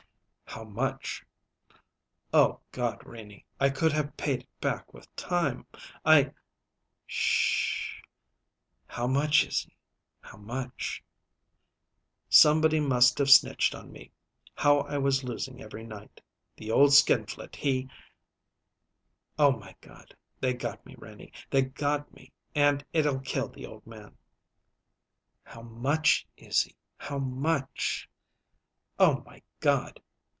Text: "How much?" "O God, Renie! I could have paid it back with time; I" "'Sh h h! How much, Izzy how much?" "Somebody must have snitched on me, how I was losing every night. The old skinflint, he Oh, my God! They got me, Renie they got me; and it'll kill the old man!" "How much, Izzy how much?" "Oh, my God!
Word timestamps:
"How 0.53 0.65
much?" 0.65 1.23
"O 2.33 2.59
God, 2.73 3.01
Renie! 3.05 3.45
I 3.57 3.69
could 3.69 3.93
have 3.93 4.17
paid 4.17 4.41
it 4.41 4.59
back 4.59 4.93
with 4.93 5.15
time; 5.15 5.65
I" 6.03 6.33
"'Sh 7.05 7.93
h 7.93 8.01
h! 8.01 8.09
How 8.85 9.07
much, 9.07 9.45
Izzy 9.45 9.77
how 10.19 10.35
much?" 10.37 11.05
"Somebody 12.27 12.81
must 12.81 13.17
have 13.19 13.29
snitched 13.29 13.73
on 13.73 13.93
me, 13.93 14.11
how 14.53 14.79
I 14.79 14.97
was 14.97 15.23
losing 15.23 15.61
every 15.61 15.85
night. 15.85 16.19
The 16.57 16.69
old 16.69 16.91
skinflint, 16.91 17.55
he 17.55 17.89
Oh, 19.39 19.53
my 19.53 19.73
God! 19.79 20.13
They 20.41 20.53
got 20.53 20.85
me, 20.85 20.95
Renie 20.97 21.31
they 21.49 21.61
got 21.61 22.13
me; 22.13 22.33
and 22.53 22.83
it'll 22.91 23.21
kill 23.21 23.47
the 23.47 23.65
old 23.65 23.87
man!" 23.87 24.17
"How 25.43 25.61
much, 25.61 26.27
Izzy 26.35 26.75
how 26.97 27.19
much?" 27.19 28.09
"Oh, 28.99 29.23
my 29.25 29.41
God! 29.61 30.01